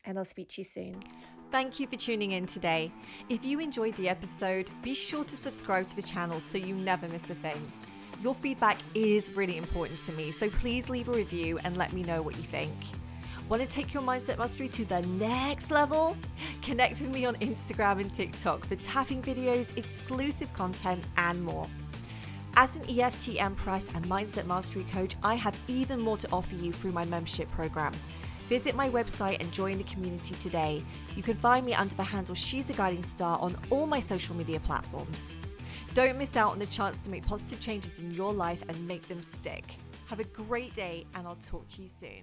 And 0.03 0.17
I'll 0.17 0.25
speak 0.25 0.49
to 0.49 0.61
you 0.61 0.65
soon. 0.65 1.03
Thank 1.51 1.79
you 1.79 1.87
for 1.87 1.95
tuning 1.95 2.33
in 2.33 2.47
today. 2.47 2.91
If 3.29 3.45
you 3.45 3.59
enjoyed 3.59 3.95
the 3.95 4.09
episode, 4.09 4.69
be 4.83 4.93
sure 4.93 5.23
to 5.23 5.35
subscribe 5.35 5.87
to 5.87 5.95
the 5.95 6.01
channel 6.01 6.39
so 6.39 6.57
you 6.57 6.75
never 6.75 7.07
miss 7.07 7.29
a 7.29 7.35
thing. 7.35 7.71
Your 8.21 8.33
feedback 8.33 8.77
is 8.93 9.31
really 9.31 9.57
important 9.57 9.99
to 9.99 10.11
me, 10.13 10.31
so 10.31 10.49
please 10.49 10.89
leave 10.89 11.09
a 11.09 11.11
review 11.11 11.59
and 11.63 11.75
let 11.77 11.93
me 11.93 12.01
know 12.03 12.21
what 12.21 12.37
you 12.37 12.43
think. 12.43 12.73
Want 13.49 13.61
to 13.61 13.67
take 13.67 13.93
your 13.93 14.01
mindset 14.01 14.39
mastery 14.39 14.69
to 14.69 14.85
the 14.85 15.01
next 15.03 15.69
level? 15.69 16.17
Connect 16.63 17.01
with 17.01 17.11
me 17.11 17.25
on 17.25 17.35
Instagram 17.35 18.01
and 18.01 18.11
TikTok 18.11 18.65
for 18.65 18.75
tapping 18.75 19.21
videos, 19.21 19.77
exclusive 19.77 20.51
content, 20.53 21.03
and 21.17 21.43
more. 21.43 21.67
As 22.55 22.77
an 22.77 22.89
EFT 22.89 23.35
Empress 23.37 23.89
and 23.93 24.05
Mindset 24.05 24.47
Mastery 24.47 24.85
Coach, 24.91 25.15
I 25.21 25.35
have 25.35 25.55
even 25.67 25.99
more 25.99 26.17
to 26.17 26.27
offer 26.31 26.55
you 26.55 26.71
through 26.71 26.93
my 26.93 27.05
membership 27.05 27.51
program. 27.51 27.93
Visit 28.47 28.75
my 28.75 28.89
website 28.89 29.41
and 29.41 29.51
join 29.51 29.77
the 29.77 29.83
community 29.83 30.35
today. 30.35 30.83
You 31.15 31.21
can 31.21 31.35
find 31.35 31.65
me 31.65 31.73
under 31.73 31.95
the 31.95 32.03
handle 32.03 32.33
She's 32.33 32.69
a 32.69 32.73
Guiding 32.73 33.03
Star 33.03 33.37
on 33.39 33.55
all 33.69 33.85
my 33.85 33.99
social 33.99 34.35
media 34.35 34.59
platforms. 34.59 35.33
Don't 35.95 36.17
miss 36.17 36.35
out 36.35 36.51
on 36.51 36.59
the 36.59 36.65
chance 36.65 37.03
to 37.03 37.09
make 37.09 37.25
positive 37.25 37.61
changes 37.61 37.99
in 37.99 38.13
your 38.13 38.33
life 38.33 38.61
and 38.67 38.85
make 38.85 39.07
them 39.07 39.23
stick. 39.23 39.63
Have 40.07 40.19
a 40.19 40.25
great 40.25 40.73
day, 40.73 41.05
and 41.15 41.25
I'll 41.25 41.37
talk 41.37 41.65
to 41.69 41.81
you 41.81 41.87
soon. 41.87 42.21